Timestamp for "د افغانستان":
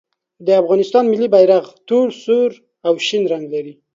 0.45-1.03